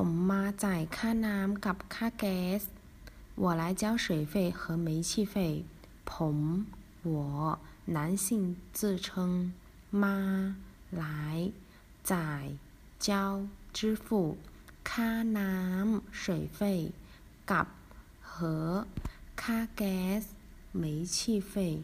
[0.00, 1.72] ผมมาจ่ายค่าน้ำกั
[3.42, 5.34] 我来交水费和煤气费
[6.10, 6.66] ผม
[7.02, 7.58] 我
[7.96, 8.26] 男性
[8.74, 9.08] 自称
[10.02, 10.04] ม
[11.00, 11.02] 来
[12.10, 12.24] จ่
[13.06, 13.08] 交
[13.76, 14.06] 支付
[14.90, 15.56] ค่าน้
[16.22, 16.24] 水
[16.56, 16.92] 费
[17.50, 17.66] กับ
[18.30, 18.86] 和
[19.40, 20.22] ค่าแก๊ส
[20.80, 20.84] 煤
[21.14, 21.82] 气费